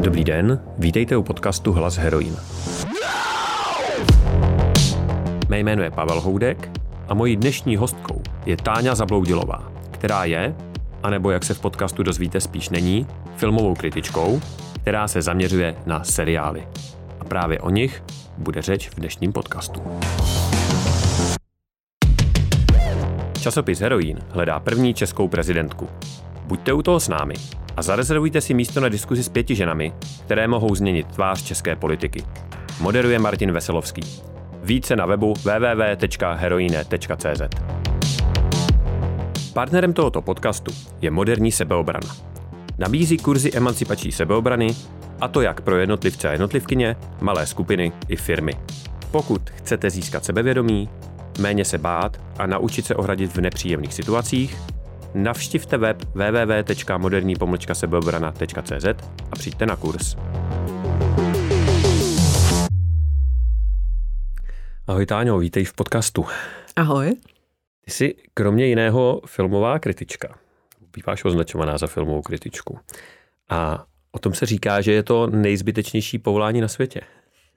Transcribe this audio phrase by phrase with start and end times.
[0.00, 2.36] Dobrý den, vítejte u podcastu Hlas heroin.
[5.48, 6.70] Mé jméno je Pavel Houdek
[7.08, 10.54] a mojí dnešní hostkou je Táňa Zabloudilová, která je,
[11.02, 14.40] anebo jak se v podcastu dozvíte spíš není, filmovou kritičkou,
[14.80, 16.68] která se zaměřuje na seriály.
[17.20, 18.02] A právě o nich
[18.38, 19.82] bude řeč v dnešním podcastu.
[23.40, 25.88] Časopis Heroin hledá první českou prezidentku.
[26.44, 27.34] Buďte u toho s námi
[27.78, 29.92] a zarezervujte si místo na diskuzi s pěti ženami,
[30.24, 32.24] které mohou změnit tvář české politiky.
[32.80, 34.00] Moderuje Martin Veselovský.
[34.62, 37.42] Více na webu www.heroine.cz
[39.52, 42.16] Partnerem tohoto podcastu je moderní sebeobrana.
[42.78, 44.76] Nabízí kurzy emancipační sebeobrany,
[45.20, 48.52] a to jak pro jednotlivce a jednotlivkyně, malé skupiny i firmy.
[49.10, 50.88] Pokud chcete získat sebevědomí,
[51.40, 54.56] méně se bát a naučit se ohradit v nepříjemných situacích,
[55.14, 58.84] navštivte web www.moderní-sebeobrana.cz
[59.30, 60.16] a přijďte na kurz.
[64.86, 66.26] Ahoj Táňo, vítej v podcastu.
[66.76, 67.16] Ahoj.
[67.84, 70.38] Ty jsi kromě jiného filmová kritička.
[70.96, 72.78] Býváš označovaná za filmovou kritičku.
[73.48, 77.00] A o tom se říká, že je to nejzbytečnější povolání na světě.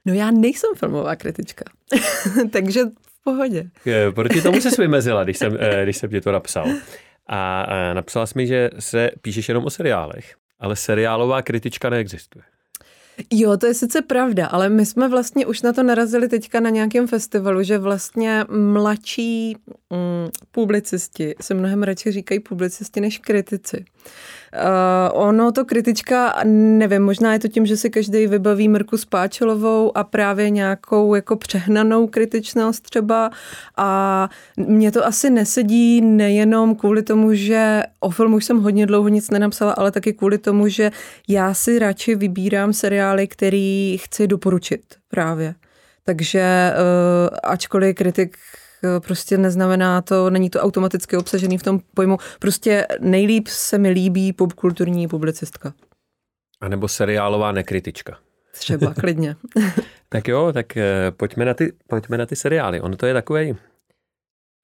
[0.05, 1.65] No já nejsem filmová kritička,
[2.51, 3.69] takže v pohodě.
[4.15, 6.67] Proti tomu se vymezila, když jsem, eh, když jsem ti to napsal.
[7.33, 12.43] A napsala jsi mi, že se píšeš jenom o seriálech, ale seriálová kritička neexistuje.
[13.31, 16.69] Jo, to je sice pravda, ale my jsme vlastně už na to narazili teďka na
[16.69, 19.55] nějakém festivalu, že vlastně mladší
[19.89, 23.85] mm, publicisti se mnohem radši říkají publicisti než kritici.
[24.53, 29.97] Uh, ono to kritička, nevím, možná je to tím, že si každý vybaví Mrku Spáčelovou
[29.97, 33.29] a právě nějakou jako přehnanou kritičnost třeba
[33.77, 39.07] a mně to asi nesedí nejenom kvůli tomu, že o filmu už jsem hodně dlouho
[39.07, 40.91] nic nenapsala, ale taky kvůli tomu, že
[41.27, 45.55] já si radši vybírám seriály, který chci doporučit právě.
[46.03, 48.60] Takže uh, ačkoliv kritik Eh,
[48.99, 52.17] prostě neznamená to, není to automaticky obsažený v tom pojmu.
[52.39, 55.73] Prostě nejlíp se mi líbí popkulturní publicistka.
[56.61, 58.17] A nebo seriálová nekritička.
[58.51, 59.35] Třeba, klidně.
[60.09, 62.81] tak jo, tak eh, pojďme na, ty, pojďme na ty seriály.
[62.81, 63.55] Ono to je takový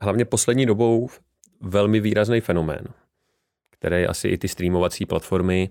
[0.01, 1.09] hlavně poslední dobou
[1.61, 2.88] velmi výrazný fenomén,
[3.72, 5.69] který asi i ty streamovací platformy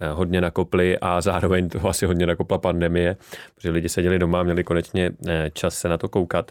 [0.00, 3.16] eh, hodně nakoply a zároveň toho asi hodně nakopla pandemie,
[3.54, 5.10] protože lidi seděli doma a měli konečně
[5.52, 6.50] čas se na to koukat.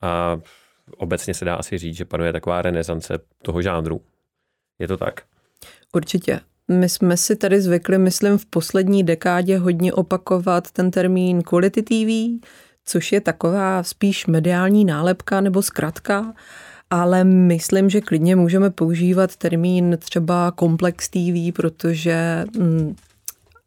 [0.00, 0.40] A
[0.96, 4.00] obecně se dá asi říct, že panuje taková renesance toho žánru.
[4.78, 5.22] Je to tak?
[5.92, 6.40] Určitě.
[6.68, 12.40] My jsme si tady zvykli, myslím, v poslední dekádě hodně opakovat ten termín quality TV,
[12.84, 16.34] což je taková spíš mediální nálepka nebo zkratka,
[16.90, 22.96] ale myslím, že klidně můžeme používat termín třeba komplex TV, protože hm,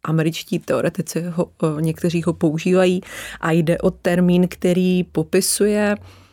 [0.04, 3.02] američtí teoretici ho, někteří ho používají
[3.42, 6.25] a jde o termín, který popisuje Mm,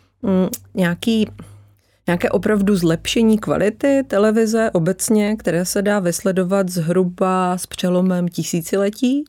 [0.75, 1.29] nějaký
[2.07, 9.25] nějaké opravdu zlepšení kvality televize obecně, které se dá vysledovat zhruba s přelomem tisíciletí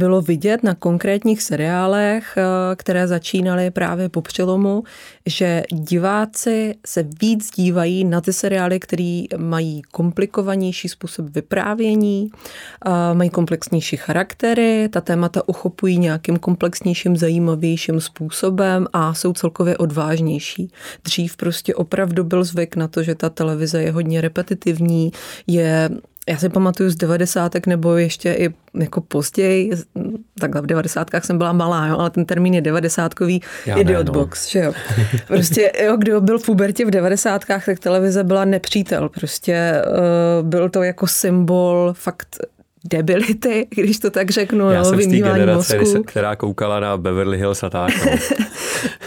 [0.00, 2.42] bylo vidět na konkrétních seriálech, eh,
[2.76, 4.84] které začínaly právě po přelomu,
[5.26, 13.30] že diváci se víc dívají na ty seriály, které mají komplikovanější způsob vyprávění, eh, mají
[13.30, 20.72] komplexnější charaktery, ta témata uchopují nějakým komplexnějším, zajímavějším způsobem a jsou celkově odvážnější.
[21.04, 25.12] Dřív prostě opravdu byl zvyk na to, že ta televize je hodně repetitivní,
[25.46, 25.90] je
[26.30, 29.70] já si pamatuju z devadesátek nebo ještě i jako později,
[30.38, 33.42] takhle v devadesátkách jsem byla malá, jo, ale ten termín je devadesátkový
[33.76, 34.12] idiot no.
[34.12, 34.72] box, že jo.
[35.26, 40.68] Prostě, jo, kdo byl v pubertě v devadesátkách, tak televize byla nepřítel, prostě uh, byl
[40.68, 42.38] to jako symbol fakt
[42.84, 46.02] debility, když to tak řeknu, Já no, jsem z té generace, mozku.
[46.02, 47.90] která koukala na Beverly Hills a tak.
[48.04, 48.12] No.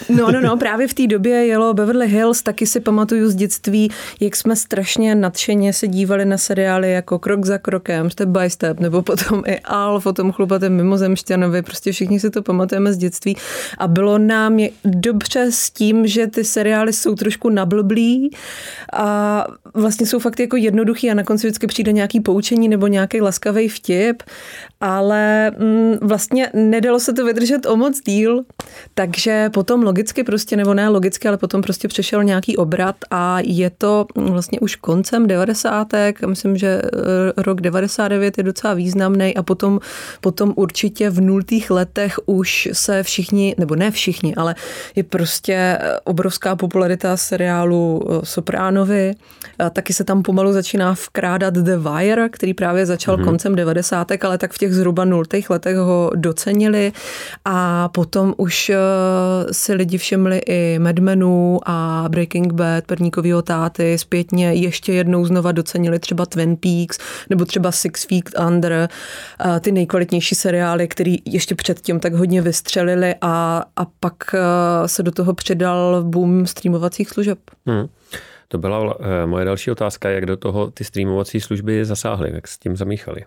[0.15, 3.91] no, no, no, právě v té době jelo Beverly Hills, taky si pamatuju z dětství,
[4.19, 8.79] jak jsme strašně nadšeně se dívali na seriály jako Krok za krokem, Step by Step,
[8.79, 13.37] nebo potom i Alf, o tom chlupatém mimozemšťanovi, prostě všichni si to pamatujeme z dětství
[13.77, 18.31] a bylo nám dobře s tím, že ty seriály jsou trošku nablblí
[18.93, 23.21] a vlastně jsou fakt jako jednoduchý a na konci vždycky přijde nějaký poučení nebo nějaký
[23.21, 24.23] laskavý vtip
[24.83, 28.43] ale mm, vlastně nedalo se to vydržet o moc díl,
[28.93, 33.69] takže potom logicky prostě, nebo ne logicky, ale potom prostě přešel nějaký obrat a je
[33.69, 35.87] to vlastně už koncem 90.
[36.27, 36.89] Myslím, že eh,
[37.37, 39.79] rok 99 je docela významný a potom,
[40.21, 44.55] potom určitě v nultých letech už se všichni, nebo ne všichni, ale
[44.95, 49.13] je prostě eh, obrovská popularita seriálu eh, Sopránovi.
[49.73, 53.23] Taky se tam pomalu začíná vkrádat The Wire, který právě začal mm-hmm.
[53.23, 54.07] koncem 90.
[54.21, 56.91] ale tak v těch zhruba nultých letech ho docenili
[57.45, 58.71] a potom už
[59.51, 65.51] si lidi všimli i Mad Menů a Breaking Bad, Perníkovýho táty, zpětně ještě jednou znova
[65.51, 66.99] docenili třeba Twin Peaks
[67.29, 68.89] nebo třeba Six Feet Under,
[69.59, 74.15] ty nejkvalitnější seriály, který ještě předtím tak hodně vystřelili a, a pak
[74.85, 77.39] se do toho přidal boom streamovacích služeb.
[77.65, 77.87] Hmm.
[78.53, 82.57] To byla eh, moje další otázka, jak do toho ty streamovací služby zasáhly, jak s
[82.57, 83.25] tím zamíchali.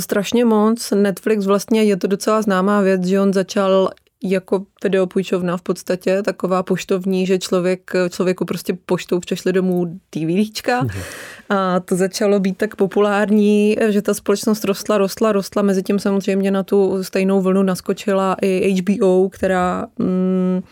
[0.00, 0.90] Strašně moc.
[0.90, 3.90] Netflix vlastně je to docela známá věc, že on začal
[4.24, 10.82] jako videopůjčovna v podstatě, taková poštovní, že člověk, člověku prostě poštou přešli domů DVDčka.
[10.82, 11.02] Mhm.
[11.48, 15.62] A to začalo být tak populární, že ta společnost rostla, rostla, rostla.
[15.62, 20.62] Mezitím samozřejmě na tu stejnou vlnu naskočila i HBO, která mm,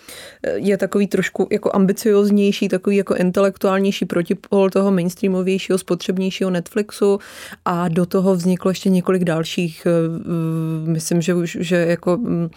[0.54, 7.18] je takový trošku jako ambicioznější, takový jako intelektuálnější protipol toho mainstreamovějšího, spotřebnějšího Netflixu
[7.64, 9.86] a do toho vzniklo ještě několik dalších.
[9.86, 12.48] Eh, myslím, že už že jako mm,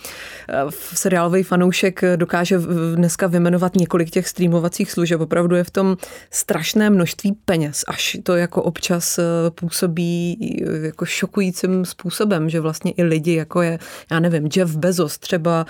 [0.70, 2.60] seriálový fanoušek dokáže
[2.96, 5.22] dneska vymenovat několik těch streamovacích služeb.
[5.22, 5.98] Opravdu je v tom
[6.32, 9.24] strašné množství peněz, až to jako občas eh,
[9.56, 10.38] působí
[10.68, 13.80] eh, jako šokujícím způsobem, že vlastně i lidi, jako je,
[14.12, 15.66] já nevím, Jeff Bezos třeba,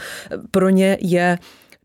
[0.51, 1.38] pro ně je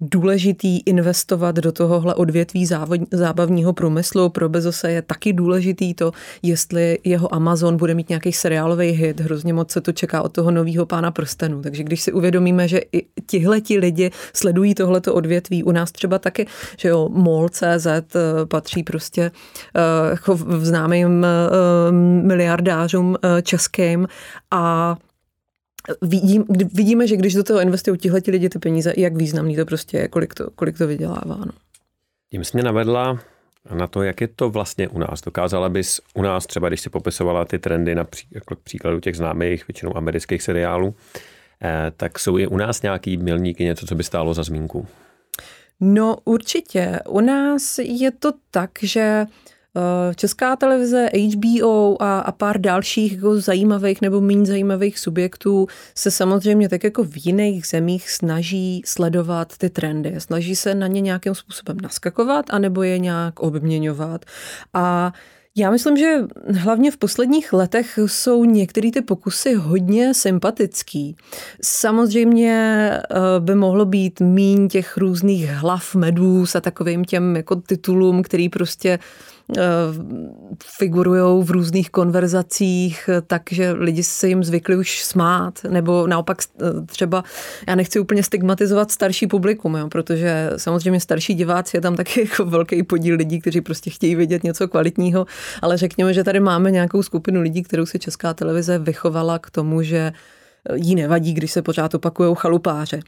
[0.03, 2.67] důležitý investovat do tohohle odvětví
[3.11, 4.29] zábavního průmyslu.
[4.29, 6.13] Pro Bezose je taky důležitý to,
[6.43, 9.21] jestli jeho Amazon bude mít nějaký seriálový hit.
[9.21, 11.63] Hrozně moc se to čeká od toho nového pána prstenů.
[11.63, 16.47] Takže když si uvědomíme, že i tihleti lidi sledují tohleto odvětví, u nás třeba taky,
[16.79, 18.11] že jo, MOL.cz eh,
[18.45, 21.95] patří prostě uh, jako známým uh,
[22.27, 24.09] miliardářům českým
[24.51, 24.97] a
[26.03, 29.67] vidím, kdy, vidíme, že když do toho investují tihleti lidi ty peníze, jak významný to
[29.67, 31.37] prostě je, kolik to, kolik to vydělává.
[31.37, 31.53] No.
[32.31, 33.19] Tím jsi mě navedla
[33.75, 35.21] na to, jak je to vlastně u nás.
[35.21, 39.17] Dokázala bys u nás třeba, když si popisovala ty trendy na pří, jako příkladu těch
[39.17, 40.95] známých, většinou amerických seriálů,
[41.63, 44.87] eh, tak jsou i u nás nějaký milníky, něco, co by stálo za zmínku?
[45.81, 46.99] No určitě.
[47.09, 49.27] U nás je to tak, že Eh,
[50.17, 56.69] Česká televize, HBO a, a pár dalších jako zajímavých nebo méně zajímavých subjektů se samozřejmě
[56.69, 60.15] tak jako v jiných zemích snaží sledovat ty trendy.
[60.19, 64.25] Snaží se na ně nějakým způsobem naskakovat anebo je nějak obměňovat.
[64.75, 65.13] A
[65.57, 66.19] já myslím, že
[66.55, 71.17] hlavně v posledních letech jsou některé ty pokusy hodně sympatický.
[71.63, 78.23] Samozřejmě eh, by mohlo být míň těch různých hlav medůz a takovým těm jako titulům,
[78.23, 79.32] který prostě Eh,
[80.79, 87.25] figurují v různých konverzacích, takže lidi se jim zvykli už smát, nebo naopak eh, třeba,
[87.69, 92.45] já nechci úplně stigmatizovat starší publikum, jo, protože samozřejmě starší diváci je tam taky jako
[92.45, 95.27] velký podíl lidí, kteří prostě chtějí vidět něco kvalitního,
[95.63, 99.83] ale řekněme, že tady máme nějakou skupinu lidí, kterou se česká televize vychovala k tomu,
[99.83, 100.13] že
[100.75, 103.01] jí nevadí, když se pořád opakují chalupáře.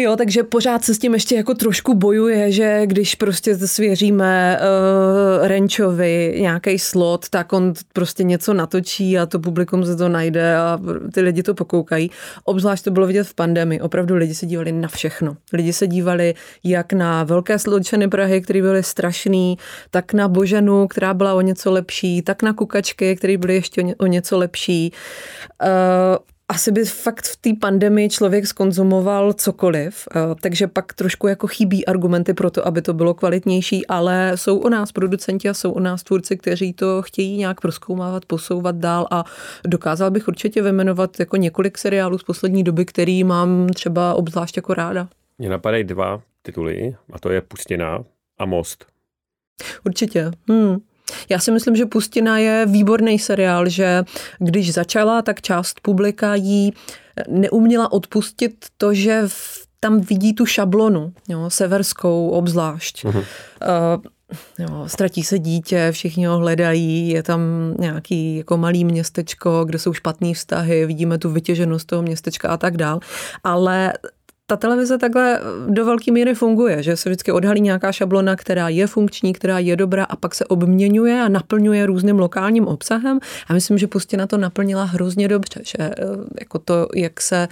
[0.00, 5.46] Jo, takže pořád se s tím ještě jako trošku bojuje, že když prostě svěříme uh,
[5.46, 10.78] Renčovi nějaký slot, tak on prostě něco natočí a to publikum se to najde a
[11.12, 12.10] ty lidi to pokoukají.
[12.44, 13.80] Obzvlášť to bylo vidět v pandemii.
[13.80, 15.36] Opravdu lidi se dívali na všechno.
[15.52, 16.34] Lidi se dívali
[16.64, 19.58] jak na velké sločeny Prahy, které byly strašný,
[19.90, 24.06] tak na Boženu, která byla o něco lepší, tak na kukačky, které byly ještě o
[24.06, 24.92] něco lepší.
[25.62, 26.18] Uh,
[26.48, 31.86] asi by fakt v té pandemii člověk skonzumoval cokoliv, eh, takže pak trošku jako chybí
[31.86, 35.78] argumenty pro to, aby to bylo kvalitnější, ale jsou u nás producenti a jsou u
[35.78, 39.24] nás tvůrci, kteří to chtějí nějak proskoumávat, posouvat dál a
[39.66, 44.74] dokázal bych určitě vymenovat jako několik seriálů z poslední doby, který mám třeba obzvlášť jako
[44.74, 45.08] ráda.
[45.38, 48.04] Mně napadají dva tituly a to je Pustina
[48.38, 48.86] a Most.
[49.84, 50.30] Určitě.
[50.48, 50.76] Hmm.
[51.28, 54.04] Já si myslím, že Pustina je výborný seriál, že
[54.38, 56.72] když začala, tak část publika jí
[57.28, 59.22] neuměla odpustit to, že
[59.80, 63.04] tam vidí tu šablonu, jo, severskou obzvlášť.
[63.04, 63.18] Uh-huh.
[63.18, 64.02] Uh,
[64.58, 67.40] Jo, ztratí se dítě, všichni ho hledají, je tam
[67.78, 72.76] nějaký jako malý městečko, kde jsou špatné vztahy, vidíme tu vytěženost toho městečka a tak
[72.76, 73.00] dál.
[73.44, 73.92] Ale
[74.50, 78.86] ta televize takhle do velké míry funguje, že se vždycky odhalí nějaká šablona, která je
[78.86, 83.18] funkční, která je dobrá a pak se obměňuje a naplňuje různým lokálním obsahem.
[83.48, 85.92] A myslím, že Pustina to naplnila hrozně dobře, že eh,
[86.40, 87.48] jako to, jak se,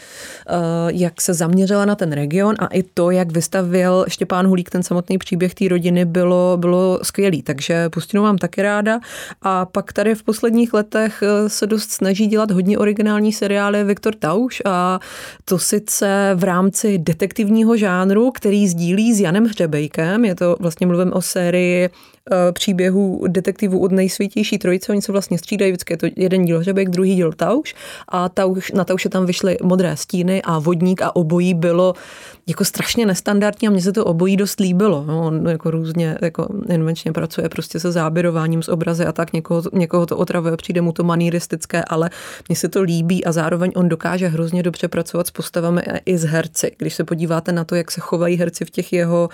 [0.49, 0.55] eh,
[0.87, 5.19] jak se zaměřila na ten region a i to, jak vystavil Štěpán Hulík ten samotný
[5.19, 7.43] příběh té rodiny, bylo, bylo skvělý.
[7.43, 9.01] Takže Pustinu mám taky ráda.
[9.43, 14.15] A pak tady v posledních letech eh, se dost snaží dělat hodně originální seriály Viktor
[14.15, 15.01] Tauš a
[15.45, 20.25] to sice v rámci detektivního žánru, který sdílí s Janem Hřebejkem.
[20.25, 21.89] Je to vlastně mluvím o sérii
[22.53, 24.93] příběhů detektivů od nejsvětější trojice.
[24.93, 27.75] Oni se vlastně střídají, vždycky je to jeden díl Hřebek, druhý díl Tauš
[28.09, 31.95] a Tauš, na Tauše tam vyšly modré stíny a vodník a obojí bylo
[32.47, 35.05] jako strašně nestandardní a mně se to obojí dost líbilo.
[35.07, 39.63] No, on jako různě jako invenčně pracuje prostě se záběrováním z obrazy a tak někoho,
[39.73, 42.11] někoho to otravuje, přijde mu to manieristické, ale
[42.49, 46.25] mně se to líbí a zároveň on dokáže hrozně dobře pracovat s postavami i s
[46.25, 46.73] herci.
[46.79, 49.29] Když se podíváte na to, jak se chovají herci v těch jeho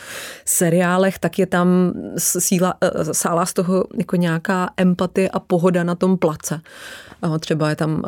[0.44, 2.81] seriálech, tak je tam síla, eh,
[3.12, 6.60] sála z toho jako nějaká empatie a pohoda na tom place.
[7.40, 8.00] Třeba je tam uh,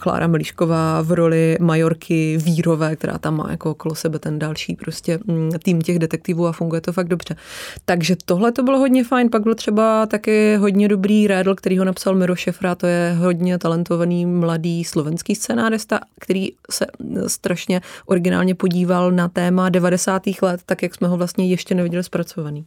[0.00, 5.18] Klára Melíšková v roli majorky Vírové, která tam má jako okolo sebe ten další prostě
[5.24, 7.36] mm, tým těch detektivů a funguje to fakt dobře.
[7.84, 9.30] Takže tohle to bylo hodně fajn.
[9.30, 13.58] Pak byl třeba taky hodně dobrý Rédl, který ho napsal Miro Šefra, to je hodně
[13.58, 16.86] talentovaný mladý slovenský scénárista, který se
[17.26, 20.22] strašně originálně podíval na téma 90.
[20.42, 22.66] let, tak jak jsme ho vlastně ještě neviděli zpracovaný.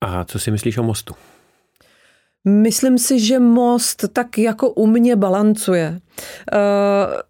[0.00, 1.14] A co si myslíš o mostu?
[2.48, 6.00] Myslím si, že most tak jako u mě balancuje.
[6.52, 6.56] Eh,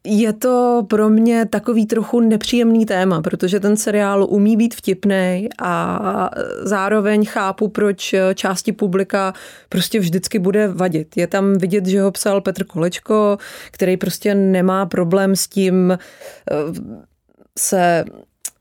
[0.04, 6.30] je to pro mě takový trochu nepříjemný téma, protože ten seriál umí být vtipný a
[6.62, 9.32] zároveň chápu, proč části publika
[9.68, 11.16] prostě vždycky bude vadit.
[11.16, 13.38] Je tam vidět, že ho psal Petr Kolečko,
[13.70, 16.54] který prostě nemá problém s tím eh,
[17.58, 18.04] se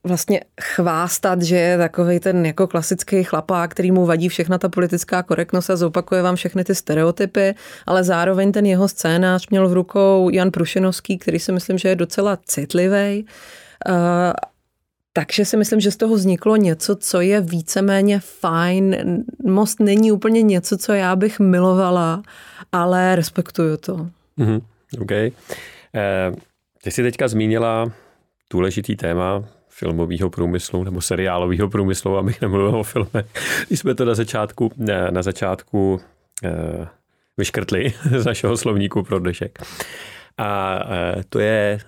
[0.05, 5.23] vlastně chvástat, že je takový ten jako klasický chlapák, který mu vadí všechna ta politická
[5.23, 10.29] korektnost a zopakuje vám všechny ty stereotypy, ale zároveň ten jeho scénář měl v rukou
[10.29, 13.25] Jan Prušenovský, který si myslím, že je docela citlivý.
[13.89, 13.93] Uh,
[15.13, 18.95] takže si myslím, že z toho vzniklo něco, co je víceméně fajn.
[19.45, 22.23] Most není úplně něco, co já bych milovala,
[22.71, 24.09] ale respektuju to.
[24.39, 24.61] Mm-hmm.
[25.01, 25.11] OK.
[25.11, 25.33] Eh,
[26.83, 27.91] ty jsi teďka zmínila
[28.51, 29.43] důležitý téma
[29.77, 33.25] filmového průmyslu nebo seriálového průmyslu, abych nemluvil o filmech.
[33.67, 34.71] Když jsme to na začátku,
[35.09, 36.01] na začátku
[36.43, 36.87] eh,
[37.37, 39.59] vyškrtli z našeho slovníku pro dnešek.
[40.37, 41.79] A eh, to je,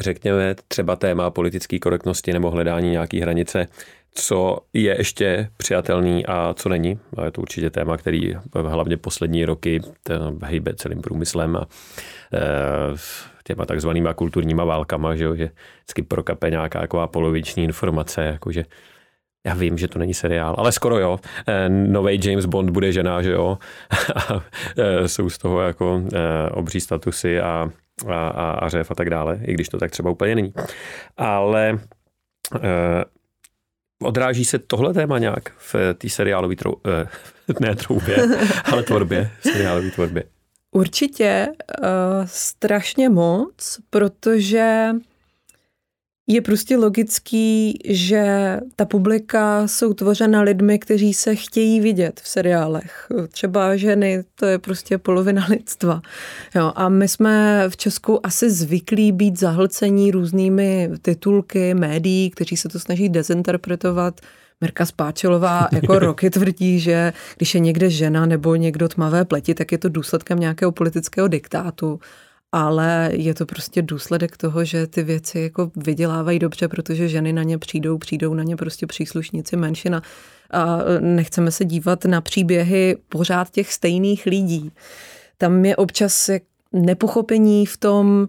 [0.00, 3.68] řekněme, třeba téma politické korektnosti nebo hledání nějaké hranice,
[4.14, 6.98] co je ještě přijatelný a co není.
[7.16, 9.80] A je to určitě téma, který hlavně poslední roky
[10.42, 11.66] hejbe celým průmyslem a
[12.34, 12.96] eh,
[13.44, 18.64] těma takzvanýma kulturníma válkama, že, že vždycky prokape nějaká taková poloviční informace, jakože
[19.46, 21.20] já vím, že to není seriál, ale skoro jo.
[21.46, 23.58] Eh, Nový James Bond bude žena, že jo.
[24.14, 24.44] a
[24.78, 27.70] eh, jsou z toho jako eh, obří statusy a,
[28.08, 30.52] a, a, a řev a tak dále, i když to tak třeba úplně není.
[31.16, 31.78] Ale
[34.02, 36.76] odráží se tohle téma nějak v té seriálové trou,
[37.60, 38.16] ne troubě,
[38.72, 40.33] ale tvorbě, seriálové tvorbě?
[40.76, 41.86] Určitě uh,
[42.26, 44.90] strašně moc, protože
[46.26, 53.08] je prostě logický, že ta publika jsou tvořena lidmi, kteří se chtějí vidět v seriálech.
[53.28, 56.02] Třeba ženy, to je prostě polovina lidstva.
[56.54, 62.68] Jo, a my jsme v Česku asi zvyklí být zahlcení různými titulky médií, kteří se
[62.68, 64.20] to snaží dezinterpretovat
[64.64, 69.72] Mirka Spáčelová jako roky tvrdí, že když je někde žena nebo někdo tmavé pleti, tak
[69.72, 72.00] je to důsledkem nějakého politického diktátu
[72.56, 77.42] ale je to prostě důsledek toho, že ty věci jako vydělávají dobře, protože ženy na
[77.42, 80.02] ně přijdou, přijdou na ně prostě příslušníci menšina
[80.50, 84.70] a nechceme se dívat na příběhy pořád těch stejných lidí.
[85.38, 86.30] Tam je občas
[86.72, 88.28] nepochopení v tom,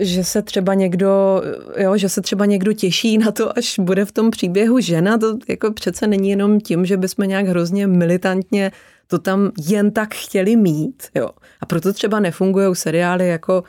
[0.00, 1.42] že se třeba někdo,
[1.76, 5.38] jo, že se třeba někdo těší na to, až bude v tom příběhu žena, to
[5.48, 8.72] jako přece není jenom tím, že bychom nějak hrozně militantně
[9.06, 11.30] to tam jen tak chtěli mít, jo.
[11.60, 13.64] A proto třeba nefungují seriály jako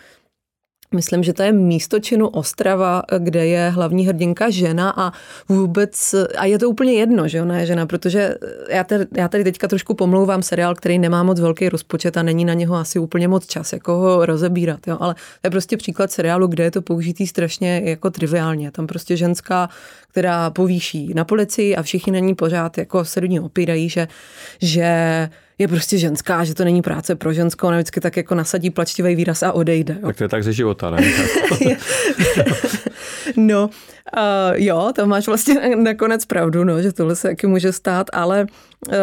[0.98, 5.12] Myslím, že to je místo činu Ostrava, kde je hlavní hrdinka žena a
[5.50, 8.36] vůbec, a je to úplně jedno, že ona je žena, protože
[8.70, 12.46] já tady, já tady teďka trošku pomlouvám seriál, který nemá moc velký rozpočet a není
[12.46, 16.12] na něho asi úplně moc čas, jako ho rozebírat, jo, ale to je prostě příklad
[16.12, 18.72] seriálu, kde je to použitý strašně jako triviálně.
[18.72, 19.70] Tam prostě ženská,
[20.08, 24.08] která povýší na policii a všichni na ní pořád jako se do ní opírají, že,
[24.62, 28.70] že je prostě ženská, že to není práce pro ženskou, ona vždycky tak jako nasadí
[28.70, 29.94] plačtivý výraz a odejde.
[30.02, 30.08] Jo.
[30.08, 30.98] Tak to je tak ze života, ne?
[33.36, 33.70] no,
[34.18, 38.48] uh, jo, to máš vlastně nakonec pravdu, no, že tohle se taky může stát, ale
[38.88, 38.96] uh,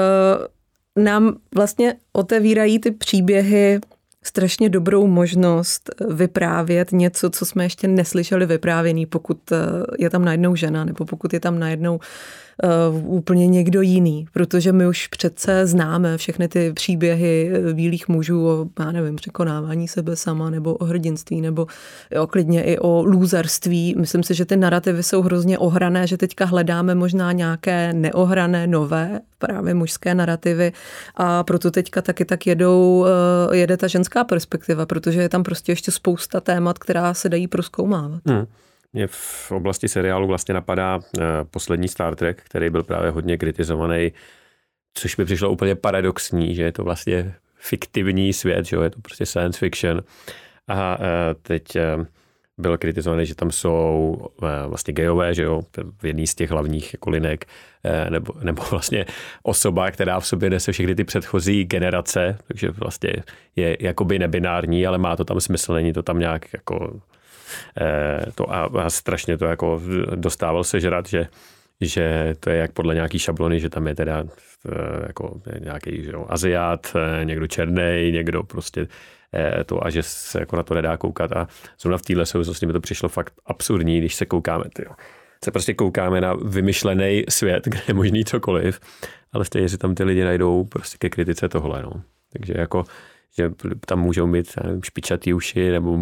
[1.05, 3.81] nám vlastně otevírají ty příběhy
[4.27, 9.39] strašně dobrou možnost vyprávět něco, co jsme ještě neslyšeli vyprávěný, pokud
[9.99, 12.01] je tam najednou žena nebo pokud je tam najednou
[12.63, 18.67] uh, úplně někdo jiný, protože my už přece známe všechny ty příběhy bílých mužů o,
[18.79, 21.67] já nevím, překonávání sebe sama, nebo o hrdinství, nebo
[22.11, 23.95] jo, klidně i o lůzarství.
[23.99, 29.21] Myslím si, že ty narrativy jsou hrozně ohrané, že teďka hledáme možná nějaké neohrané, nové,
[29.39, 30.73] právě mužské narrativy
[31.15, 35.73] a proto teďka taky tak jedou, uh, jede ta ženská perspektiva, protože je tam prostě
[35.73, 38.21] ještě spousta témat, která se dají proskoumávat.
[38.27, 38.47] Hmm.
[38.95, 44.13] Mě v oblasti seriálu vlastně napadá eh, poslední Star Trek, který byl právě hodně kritizovaný,
[44.95, 49.01] což mi přišlo úplně paradoxní, že je to vlastně fiktivní svět, že jo, je to
[49.01, 50.03] prostě science fiction.
[50.69, 52.07] A eh, teď eh,
[52.59, 54.17] byl kritizovaný, že tam jsou
[54.67, 55.63] vlastně gejové, že jo,
[55.99, 57.47] v jedný z těch hlavních jako linek,
[58.11, 59.07] nebo, nebo vlastně
[59.43, 63.13] osoba, která v sobě nese všechny ty předchozí generace, takže vlastně
[63.57, 67.01] je jakoby nebinární, ale má to tam smysl, není to tam nějak jako
[68.35, 69.83] to a, a strašně to jako
[70.15, 71.29] dostával se žrat, že
[71.81, 74.25] že to je jak podle nějaký šablony, že tam je teda
[74.69, 78.87] eh, jako nějaký že jo, aziát, eh, někdo černý, někdo prostě
[79.67, 81.49] to a že se jako na to nedá koukat a
[81.81, 84.91] zrovna v téhle souvislosti mi to přišlo fakt absurdní, když se koukáme, tyjo.
[85.45, 88.81] se prostě koukáme na vymyšlený svět, kde je možný cokoliv,
[89.33, 92.03] ale stejně si tam ty lidi najdou prostě ke kritice tohle, no.
[92.33, 92.85] Takže jako
[93.37, 93.51] že
[93.87, 95.97] tam můžou mít špičatý uši nebo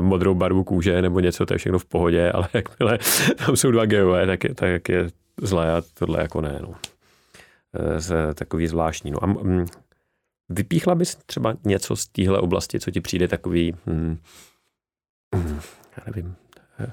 [0.00, 2.98] modrou barvu kůže nebo něco, to je všechno v pohodě, ale jakmile
[3.46, 5.10] tam jsou dva geové, tak je, tak je
[5.42, 6.58] zlé a tohle jako ne.
[6.62, 6.74] No.
[7.98, 9.10] Z, takový zvláštní.
[9.10, 9.34] No a
[10.48, 14.18] vypíchla bys třeba něco z téhle oblasti, co ti přijde takový, mm,
[15.34, 15.60] mm,
[15.96, 16.36] já nevím,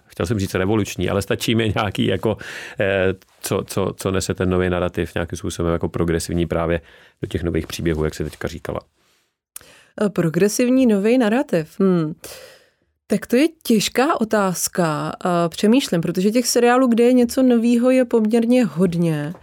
[0.05, 2.37] chtěl jsem říct revoluční, ale stačí mi nějaký, jako,
[2.79, 6.81] eh, co, co, co nese ten nový narrativ nějakým způsobem jako progresivní právě
[7.21, 8.79] do těch nových příběhů, jak se teďka říkala.
[10.01, 11.79] Eh, progresivní nový narrativ.
[11.79, 12.13] Hmm.
[13.07, 15.11] Tak to je těžká otázka.
[15.25, 19.33] Eh, přemýšlím, protože těch seriálů, kde je něco nového, je poměrně hodně.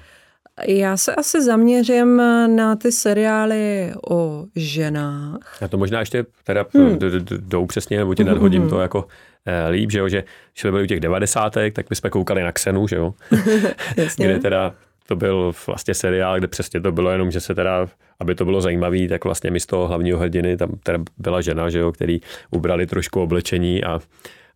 [0.67, 5.59] Já se asi zaměřím na ty seriály o ženách.
[5.61, 6.99] Já to možná ještě teda hmm.
[7.39, 8.71] jdou přesně, nebo tě nadhodím hmm.
[8.71, 9.07] to jako
[9.47, 12.53] eh, líp, že jo, že jsme byli u těch devadesátek, tak my jsme koukali na
[12.53, 13.15] Xenu, že jo,
[14.17, 14.75] kde teda
[15.09, 17.87] to byl vlastně seriál, kde přesně to bylo jenom, že se teda,
[18.21, 21.93] aby to bylo zajímavý, tak vlastně místo hlavního hrdiny tam teda byla žena, že jo,
[21.93, 22.21] který
[22.51, 24.01] ubrali trošku oblečení a,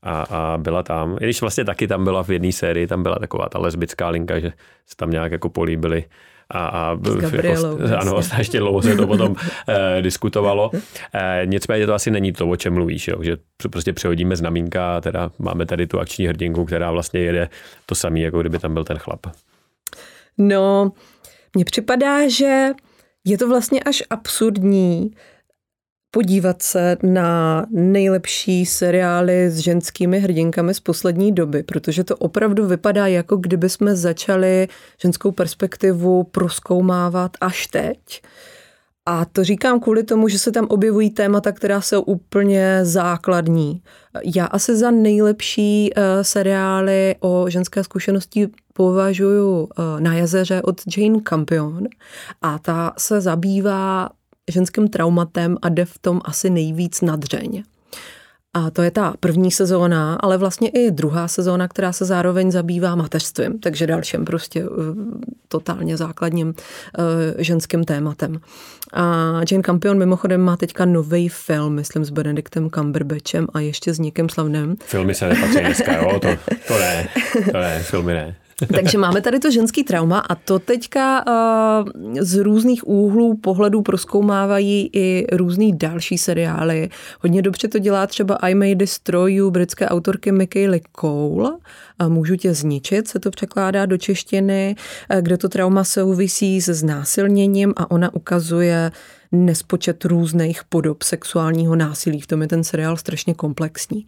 [0.02, 1.16] a, a byla tam.
[1.20, 4.38] I když vlastně taky tam byla v jedné sérii, tam byla taková ta lesbická linka,
[4.38, 4.52] že
[4.86, 6.04] se tam nějak jako políbili
[6.50, 9.36] a, a Gabrielou, jako, ano, ještě dlouho se to potom
[9.68, 10.70] eh, diskutovalo.
[11.14, 13.36] Eh, nicméně to asi není to, o čem mluvíš, jo, že
[13.70, 17.48] prostě přehodíme znamínka a teda máme tady tu akční hrdinku, která vlastně jede
[17.86, 19.26] to samé, jako kdyby tam byl ten chlap.
[20.38, 20.92] No,
[21.54, 22.70] mně připadá, že
[23.24, 25.10] je to vlastně až absurdní
[26.10, 33.06] podívat se na nejlepší seriály s ženskými hrdinkami z poslední doby, protože to opravdu vypadá,
[33.06, 34.68] jako kdyby jsme začali
[35.02, 38.22] ženskou perspektivu proskoumávat až teď.
[39.10, 43.82] A to říkám kvůli tomu, že se tam objevují témata, která jsou úplně základní.
[44.36, 49.66] Já asi za nejlepší uh, seriály o ženské zkušenosti považuji uh,
[50.00, 51.84] Na jezeře od Jane Campion
[52.42, 54.08] a ta se zabývá
[54.50, 57.62] ženským traumatem a jde v tom asi nejvíc nadřeň.
[58.58, 62.94] A to je ta první sezóna, ale vlastně i druhá sezóna, která se zároveň zabývá
[62.94, 64.76] mateřstvím, takže dalším prostě uh,
[65.48, 66.54] totálně základním uh,
[67.38, 68.40] ženským tématem.
[68.92, 73.98] A Jane Campion mimochodem má teďka nový film, myslím s Benediktem Cumberbatchem a ještě s
[73.98, 74.76] někým slavným.
[74.84, 76.20] Filmy se nepatří dneska, jo?
[76.20, 76.28] To,
[76.68, 77.08] to ne,
[77.52, 78.36] to ne, filmy ne.
[78.74, 84.90] Takže máme tady to ženský trauma a to teďka uh, z různých úhlů pohledů proskoumávají
[84.92, 86.88] i různý další seriály.
[87.20, 91.58] Hodně dobře to dělá třeba I May Destroy You britské autorky Michaely Cole.
[91.98, 94.76] A můžu tě zničit, se to překládá do češtiny,
[95.20, 98.90] kde to trauma souvisí se znásilněním a ona ukazuje
[99.32, 102.20] nespočet různých podob sexuálního násilí.
[102.20, 104.06] V tom je ten seriál strašně komplexní.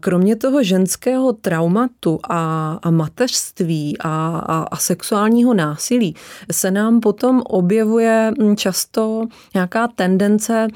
[0.00, 6.14] Kromě toho ženského traumatu a, a mateřství a, a, a sexuálního násilí
[6.52, 10.68] se nám potom objevuje často nějaká tendence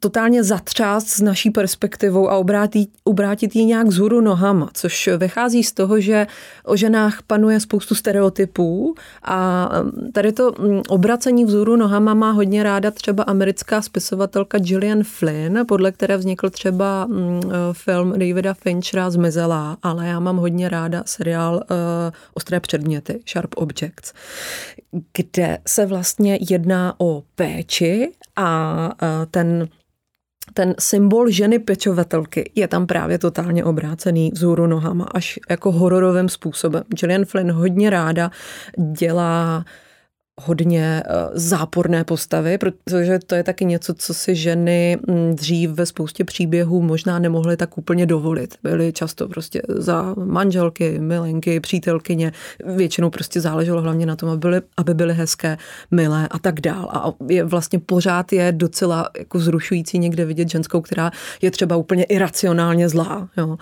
[0.00, 5.72] totálně zatřást s naší perspektivou a obrátit, obrátit ji nějak zhůru nohama, což vychází z
[5.72, 6.26] toho, že
[6.64, 12.62] o ženách panuje spoustu stereotypů a mm, tady to mm, obracení vzhůru nohama má hodně
[12.62, 17.40] ráda třeba americká spisovatelka Gillian Flynn, podle které vznikl třeba mm,
[17.72, 21.60] film Davida Finchera Zmizelá, ale já mám hodně ráda seriál uh,
[22.34, 24.12] Ostré předměty, Sharp Objects,
[25.12, 29.68] kde se vlastně jedná o péči a uh, ten
[30.54, 36.82] ten symbol ženy pečovatelky je tam právě totálně obrácený vzhůru nohama, až jako hororovým způsobem.
[36.88, 38.30] Gillian Flynn hodně ráda
[38.92, 39.64] dělá
[40.44, 45.86] hodně eh, záporné postavy, protože to je taky něco, co si ženy mm, dřív ve
[45.86, 48.54] spoustě příběhů možná nemohly tak úplně dovolit.
[48.62, 52.32] Byly často prostě za manželky, milenky, přítelkyně.
[52.66, 55.58] Většinou prostě záleželo hlavně na tom, aby byly, aby byly hezké,
[55.90, 56.90] milé a tak dál.
[56.92, 61.10] A je vlastně pořád je docela jako zrušující někde vidět ženskou, která
[61.42, 63.28] je třeba úplně iracionálně zlá.
[63.36, 63.56] Jo.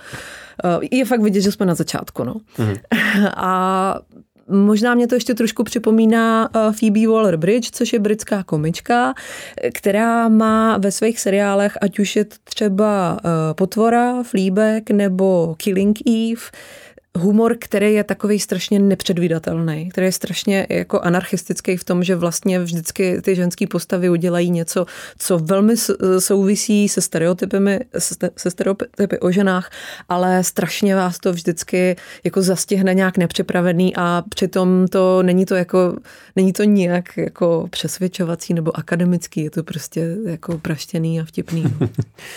[0.65, 2.25] Eh, je fakt vidět, že jsme na začátku.
[2.25, 2.35] No.
[2.59, 2.79] Mm-hmm.
[3.37, 4.01] A
[4.49, 9.15] Možná mě to ještě trošku připomíná eh, Phoebe Waller-Bridge, což je britská komička,
[9.75, 16.43] která má ve svých seriálech, ať už je třeba eh, Potvora, Fleabag nebo Killing Eve,
[17.17, 22.59] humor, který je takový strašně nepředvídatelný, který je strašně jako anarchistický v tom, že vlastně
[22.59, 24.87] vždycky ty ženské postavy udělají něco,
[25.19, 25.75] co velmi
[26.19, 27.57] souvisí se stereotypy,
[28.37, 29.71] se stereotypy o ženách,
[30.09, 35.97] ale strašně vás to vždycky jako zastihne nějak nepřipravený a přitom to není to jako,
[36.37, 41.65] není to nijak jako přesvědčovací nebo akademický, je to prostě jako praštěný a vtipný.
[41.81, 41.89] No.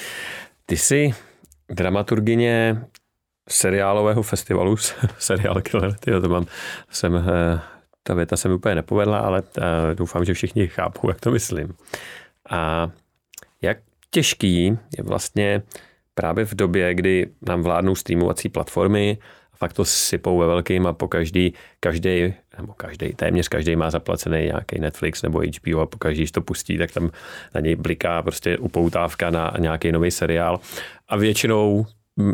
[0.66, 1.14] Ty jsi
[1.70, 2.82] dramaturgině
[3.50, 4.78] seriálového festivalu,
[5.20, 6.46] seriál killer, tyjo, to mám,
[6.90, 7.60] jsem, eh,
[8.04, 11.74] ta věta se mi úplně nepovedla, ale eh, doufám, že všichni chápou, jak to myslím.
[12.50, 12.90] A
[13.62, 13.78] jak
[14.10, 14.66] těžký
[14.98, 15.62] je vlastně
[16.16, 19.18] právě v době, kdy nám vládnou streamovací platformy,
[19.62, 24.38] fakt to sypou ve velkým a po každý, každý, nebo každý, téměř každý má zaplacený
[24.46, 27.10] nějaký Netflix nebo HBO a po každý, když to pustí, tak tam
[27.56, 30.60] na něj bliká prostě upoutávka na nějaký nový seriál.
[31.08, 31.86] A většinou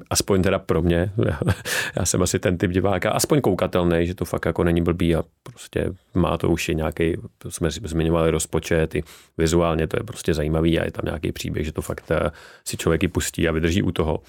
[0.10, 1.12] aspoň teda pro mě,
[1.96, 5.24] já jsem asi ten typ diváka, aspoň koukatelný, že to fakt jako není blbý a
[5.44, 7.14] prostě má to už i nějaký,
[7.50, 9.04] jsme zmiňovali rozpočet, i
[9.38, 12.32] vizuálně to je prostě zajímavý a je tam nějaký příběh, že to fakt eh,
[12.66, 14.20] si člověk i pustí a vydrží u toho.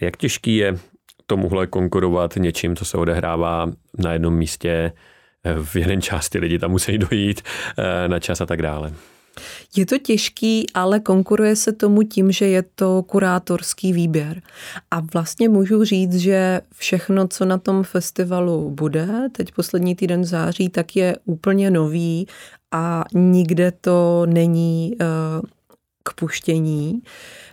[0.00, 0.78] Jak těžký je
[1.26, 4.92] tomuhle konkurovat něčím, co se odehrává na jednom místě
[5.44, 7.42] eh, v jeden čas, ty lidi tam musí dojít
[7.78, 8.92] eh, na čas a tak dále.
[9.76, 14.42] Je to těžký, ale konkuruje se tomu tím, že je to kurátorský výběr.
[14.90, 20.68] A vlastně můžu říct, že všechno, co na tom festivalu bude, teď poslední týden září,
[20.68, 22.26] tak je úplně nový
[22.72, 25.48] a nikde to není uh,
[26.02, 27.02] k puštění.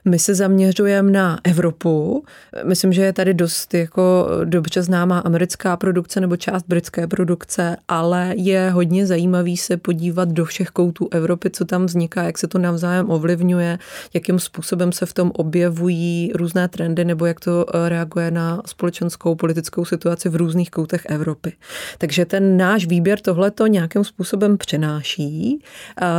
[0.05, 2.23] My se zaměřujeme na Evropu.
[2.63, 8.33] Myslím, že je tady dost jako dobře známá americká produkce nebo část britské produkce, ale
[8.37, 12.57] je hodně zajímavý se podívat do všech koutů Evropy, co tam vzniká, jak se to
[12.57, 13.79] navzájem ovlivňuje,
[14.13, 19.35] jakým způsobem se v tom objevují různé trendy nebo jak to eh, reaguje na společenskou
[19.35, 21.53] politickou situaci v různých koutech Evropy.
[21.97, 25.63] Takže ten náš výběr tohle to nějakým způsobem přenáší.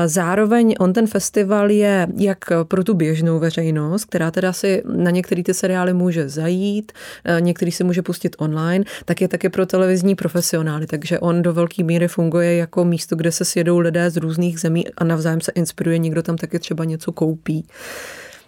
[0.06, 5.42] Zároveň on ten festival je jak pro tu běžnou veřejnost, která teda si na některé
[5.42, 6.92] ty seriály může zajít,
[7.24, 10.86] eh, některý si může pustit online, tak je taky pro televizní profesionály.
[10.86, 14.84] Takže on do velké míry funguje jako místo, kde se sjedou lidé z různých zemí
[14.88, 17.66] a navzájem se inspiruje, někdo tam taky třeba něco koupí.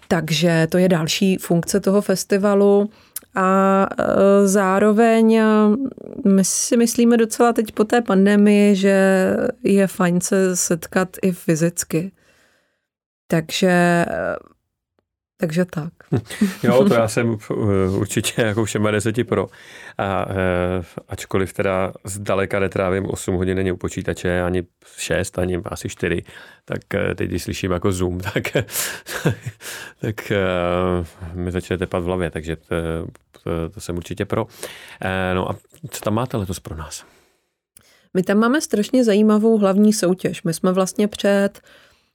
[0.08, 2.90] Takže to je další funkce toho festivalu.
[3.34, 4.04] A eh,
[4.48, 5.44] zároveň eh,
[6.28, 9.26] my si myslíme docela teď po té pandemii, že
[9.62, 12.12] je fajn se setkat i fyzicky.
[13.32, 14.04] Takže
[15.42, 15.92] takže tak.
[16.62, 17.54] Jo, to já jsem eh,
[17.88, 19.46] určitě jako všema deseti pro.
[19.98, 24.62] A eh, ačkoliv teda zdaleka netrávím 8 hodin není u počítače, ani
[24.96, 26.22] 6, ani asi 4,
[26.64, 28.44] tak eh, teď, když slyším jako Zoom, tak,
[30.00, 30.32] tak
[31.34, 32.74] mi začne tepat v hlavě, takže to,
[33.44, 34.46] to, to jsem určitě pro.
[35.34, 35.56] No a
[35.90, 37.04] co tam máte letos pro nás?
[38.14, 40.42] My tam máme strašně zajímavou hlavní soutěž.
[40.42, 41.60] My jsme vlastně před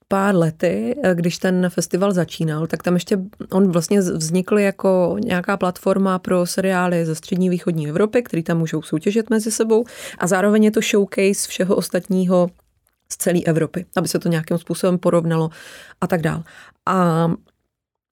[0.08, 3.20] pár lety, eh, když ten festival začínal, tak tam ještě
[3.52, 8.82] on vlastně vznikl jako nějaká platforma pro seriály ze střední východní Evropy, který tam můžou
[8.82, 9.86] soutěžit mezi sebou
[10.17, 12.50] a zároveň je to showcase všeho ostatního
[13.12, 15.50] z celé Evropy, aby se to nějakým způsobem porovnalo
[16.02, 16.43] a tak dál.
[16.86, 17.28] A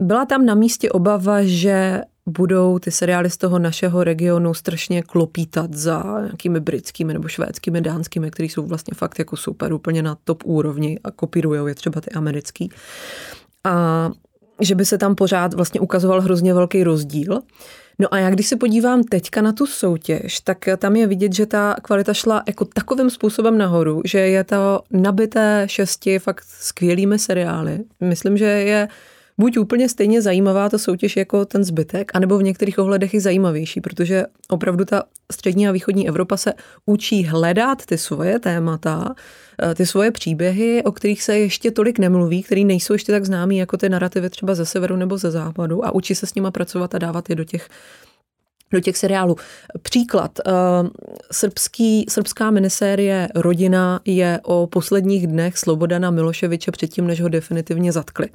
[0.02, 5.74] byla tam na místě obava, že budou ty seriály z toho našeho regionu strašně klopítat
[5.74, 10.44] za nějakými britskými nebo švédskými, dánskými, které jsou vlastně fakt jako super, úplně na top
[10.46, 12.70] úrovni a kopírujou je třeba ty americký.
[13.64, 14.10] a
[14.62, 17.42] že by se tam pořád vlastně ukazoval hrozně velký rozdíl.
[18.00, 21.46] No a já když se podívám teďka na tu soutěž, tak tam je vidět, že
[21.46, 27.80] ta kvalita šla jako takovým způsobem nahoru, že je to nabité šesti fakt skvělými seriály.
[28.02, 28.88] Myslím, že je
[29.38, 33.82] buď úplně stejně zajímavá ta soutěž jako ten zbytek, anebo v některých ohledech i zajímavější,
[33.82, 36.54] protože opravdu ta střední a východní Evropa se
[36.86, 39.16] učí hledat ty svoje témata,
[39.64, 43.58] eh, ty svoje příběhy, o kterých se ještě tolik nemluví, který nejsou ještě tak známý
[43.58, 46.96] jako ty narrativy třeba ze severu nebo ze západu a učí se s nima pracovat
[46.96, 47.70] a dávat je do těch
[48.72, 49.36] do těch seriálů.
[49.82, 50.40] Příklad.
[50.40, 50.52] Eh,
[51.32, 58.28] srbský, srbská minisérie Rodina je o posledních dnech Slobodana Miloševiče předtím, než ho definitivně zatkli.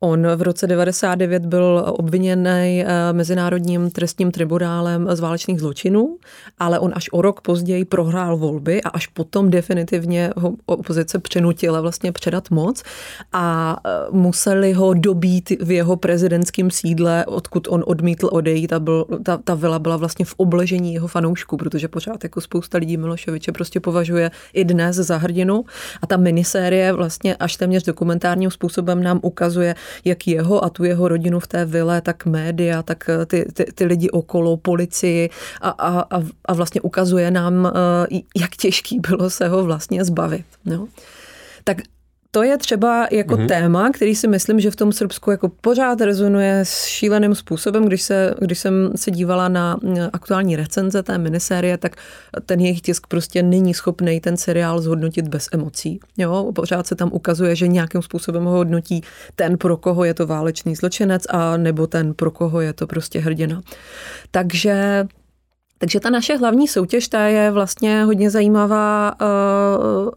[0.00, 6.18] On v roce 99 byl obviněný eh, Mezinárodním trestním tribunálem z válečných zločinů,
[6.58, 11.80] ale on až o rok později prohrál volby a až potom definitivně ho opozice přenutila
[11.80, 12.82] vlastně předat moc
[13.32, 19.06] a eh, museli ho dobít v jeho prezidentském sídle, odkud on odmítl odejít a byl,
[19.22, 23.52] ta, ta vila byla vlastně v obležení jeho fanoušků, protože pořád jako spousta lidí Miloševiče
[23.52, 25.64] prostě považuje i dnes za hrdinu
[26.02, 29.74] a ta minisérie vlastně až téměř dokumentárním způsobem nám ukazuje,
[30.04, 33.64] jak jeho a tu jeho rodinu v té vile, tak média, tak eh, ty, ty,
[33.74, 39.48] ty lidi okolo, policii a, a, a vlastně ukazuje nám, eh, jak těžký bylo se
[39.48, 40.46] ho vlastně zbavit.
[40.64, 40.86] No.
[41.64, 41.76] Tak
[42.30, 43.48] to je třeba jako mm-hmm.
[43.48, 47.84] téma, který si myslím, že v tom Srbsku jako pořád rezonuje s šíleným způsobem.
[47.84, 49.78] Když, se, když jsem se dívala na
[50.12, 51.96] aktuální recenze té minisérie, tak
[52.46, 56.00] ten jejich tisk prostě není schopný ten seriál zhodnotit bez emocí.
[56.16, 56.52] Jo?
[56.54, 59.02] Pořád se tam ukazuje, že nějakým způsobem ho hodnotí
[59.34, 63.20] ten, pro koho je to válečný zločinec a nebo ten, pro koho je to prostě
[63.20, 63.60] hrdina.
[64.30, 65.06] Takže
[65.78, 69.24] takže ta naše hlavní soutěž, ta je vlastně hodně zajímavá, eh,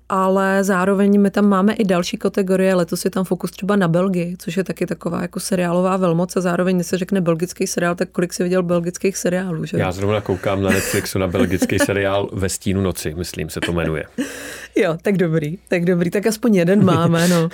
[0.10, 2.76] ale zároveň my tam máme i další kategorie.
[2.76, 6.42] Letos je tam fokus třeba na Belgii, což je taky taková jako seriálová velmoc a
[6.42, 9.66] zároveň, když se řekne belgický seriál, tak kolik si viděl belgických seriálů?
[9.66, 9.78] Že?
[9.78, 14.04] Já zrovna koukám na Netflixu na belgický seriál Ve stínu noci, myslím se to jmenuje.
[14.76, 17.50] Jo, tak dobrý, tak dobrý, tak aspoň jeden máme, no.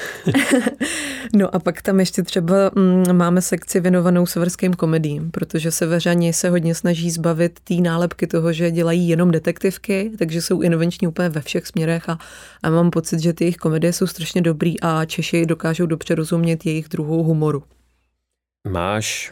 [1.35, 6.49] no a pak tam ještě třeba mm, máme sekci věnovanou severským komedím, protože severani se
[6.49, 11.41] hodně snaží zbavit té nálepky toho, že dělají jenom detektivky, takže jsou invenční úplně ve
[11.41, 12.17] všech směrech a,
[12.63, 16.65] a mám pocit, že ty jejich komedie jsou strašně dobrý a Češi dokážou dobře rozumět
[16.65, 17.63] jejich druhou humoru.
[18.67, 19.31] Máš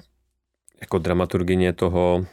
[0.82, 2.26] jako dramaturgině toho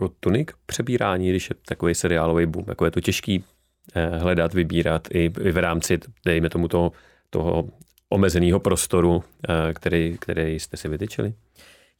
[0.00, 3.44] jako tunik přebírání, když je takový seriálový boom, jako je to těžký
[4.18, 6.92] hledat, vybírat i, i v rámci, dejme tomu, toho,
[7.30, 7.68] toho
[8.08, 11.34] omezeného prostoru, eh, který, který jste si vytyčili?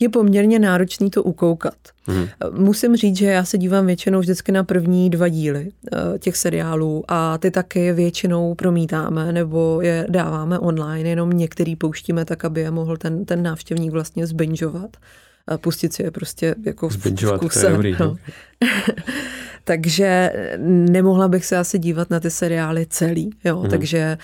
[0.01, 1.74] Je poměrně náročný to ukoukat.
[2.07, 2.29] Hmm.
[2.51, 5.70] Musím říct, že já se dívám většinou vždycky na první dva díly
[6.18, 12.44] těch seriálů a ty taky většinou promítáme nebo je dáváme online, jenom některý pouštíme tak,
[12.44, 14.96] aby je mohl ten, ten návštěvník vlastně zbinžovat.
[15.57, 17.61] Pustit si je prostě jako Zbinžovat, v kuse.
[17.61, 18.16] To je dobrý, no.
[19.68, 20.33] takže
[20.90, 23.70] nemohla bych se asi dívat na ty seriály celý, jo, hmm.
[23.70, 24.18] takže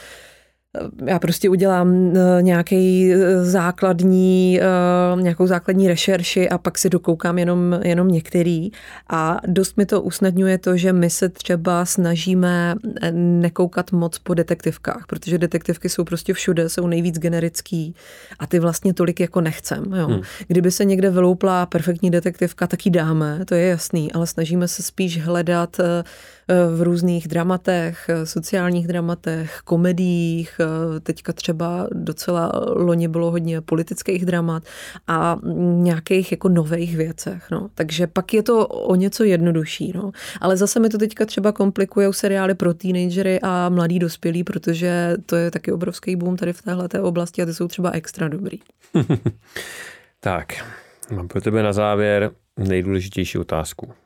[1.06, 7.38] já prostě udělám eh, nějaký eh, základní, eh, nějakou základní rešerši a pak si dokoukám
[7.38, 8.70] jenom, jenom některý.
[9.08, 12.74] A dost mi to usnadňuje to, že my se třeba snažíme
[13.12, 17.94] nekoukat moc po detektivkách, protože detektivky jsou prostě všude, jsou nejvíc generický
[18.38, 19.84] a ty vlastně tolik jako nechcem.
[19.92, 20.06] Jo.
[20.06, 20.20] Hmm.
[20.48, 24.82] Kdyby se někde vyloupla perfektní detektivka, tak ji dáme, to je jasný, ale snažíme se
[24.82, 25.80] spíš hledat
[26.76, 30.60] v různých dramatech, sociálních dramatech, komediích,
[31.02, 34.62] teďka třeba docela loni bylo hodně politických dramat
[35.06, 37.50] a nějakých jako nových věcech.
[37.50, 37.70] No.
[37.74, 39.92] Takže pak je to o něco jednodušší.
[39.94, 40.12] No.
[40.40, 45.36] Ale zase mi to teďka třeba komplikuje seriály pro teenagery a mladý dospělí, protože to
[45.36, 48.58] je taky obrovský boom tady v téhle oblasti a ty jsou třeba extra dobrý.
[50.20, 50.52] tak,
[51.10, 54.03] mám pro tebe na závěr nejdůležitější otázku.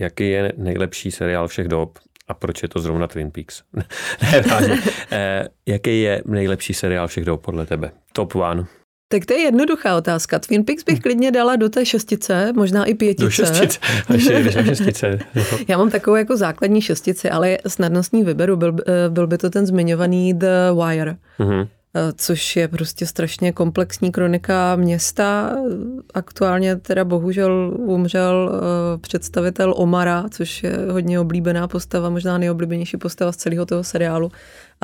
[0.00, 3.62] Jaký je nejlepší seriál všech dob a proč je to zrovna Twin Peaks?
[4.22, 4.78] ne, vážně.
[5.12, 7.90] Eh, jaký je nejlepší seriál všech dob podle tebe?
[8.12, 8.64] Top one.
[9.08, 10.38] Tak to je jednoduchá otázka.
[10.38, 13.24] Twin Peaks bych klidně dala do té šestice, možná i pětice.
[13.24, 13.78] Do šestice,
[14.12, 15.18] ještě šestice.
[15.68, 18.56] Já mám takovou jako základní šestici, ale snadnostní vyberu.
[18.56, 20.46] Byl, eh, byl by to ten zmiňovaný The
[20.86, 21.16] Wire.
[21.38, 21.68] Mm-hmm.
[21.96, 25.56] Eh, což je prostě strašně komplexní kronika města.
[26.14, 33.32] Aktuálně teda bohužel umřel eh, představitel Omara, což je hodně oblíbená postava, možná nejoblíbenější postava
[33.32, 34.32] z celého toho seriálu.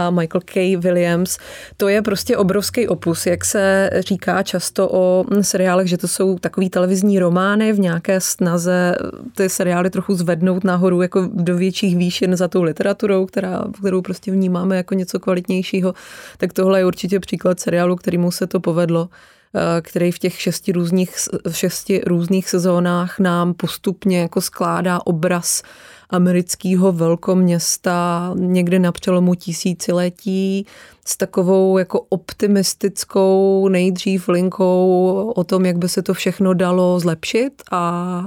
[0.01, 0.77] A Michael K.
[0.77, 1.39] Williams.
[1.77, 6.71] To je prostě obrovský opus, jak se říká často o seriálech, že to jsou takový
[6.71, 8.97] televizní romány v nějaké snaze
[9.37, 14.33] ty seriály trochu zvednout nahoru jako do větších výšin za tou literaturou, která, kterou prostě
[14.33, 15.95] vnímáme jako něco kvalitnějšího.
[16.39, 19.09] Tak tohle je určitě příklad seriálu, kterýmu se to povedlo.
[19.55, 21.15] Eh, který v těch šesti různých,
[21.51, 25.63] šesti různých sezónách nám postupně jako skládá obraz
[26.11, 30.67] amerického velkoměsta někde na přelomu tisíciletí
[31.07, 37.63] s takovou jako optimistickou nejdřív linkou o tom, jak by se to všechno dalo zlepšit
[37.71, 38.25] a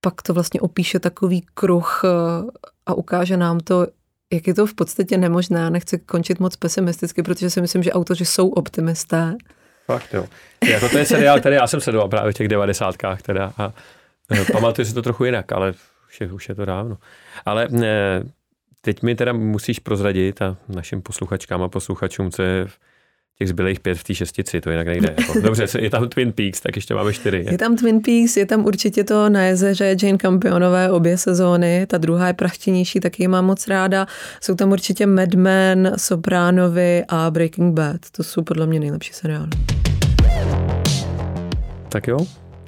[0.00, 2.08] pak to vlastně opíše takový kruh eh,
[2.86, 3.86] a ukáže nám to,
[4.32, 5.70] jak je to v podstatě nemožné.
[5.70, 9.36] Nechci končit moc pesimisticky, protože si myslím, že autoři jsou optimisté
[9.88, 10.26] Fakt jo.
[10.68, 13.72] Jako to je seriál, který já jsem sledoval právě v těch devadesátkách teda a
[14.32, 15.72] e, pamatuju si to trochu jinak, ale
[16.08, 16.98] už je, už je to dávno.
[17.44, 18.24] Ale ne,
[18.80, 22.66] teď mi teda musíš prozradit a našim posluchačkám a posluchačům, co je
[23.38, 25.14] těch zbylých pět v té šestici, to jinak nejde.
[25.18, 25.40] Jako.
[25.42, 27.46] Dobře, je tam Twin Peaks, tak ještě máme čtyři.
[27.50, 31.98] Je tam Twin Peaks, je tam určitě to na jezeře Jane Campionové obě sezóny, ta
[31.98, 34.06] druhá je prachtěnější, taky ji mám moc ráda.
[34.40, 39.48] Jsou tam určitě Mad Men, Sopranovi a Breaking Bad, to jsou podle mě nejlepší seriály.
[41.88, 42.18] Tak jo,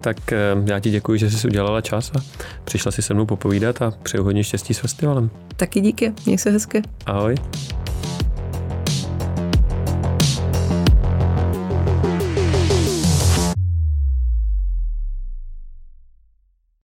[0.01, 2.21] tak eh, já ti děkuji, že jsi udělala čas a
[2.65, 5.31] přišla si se mnou popovídat a přeju hodně štěstí s festivalem.
[5.57, 6.83] Taky díky, měj se hezky.
[7.07, 7.35] Ahoj.